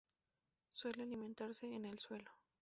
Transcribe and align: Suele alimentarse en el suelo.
Suele 0.71 1.03
alimentarse 1.03 1.67
en 1.67 1.85
el 1.85 1.99
suelo. 1.99 2.31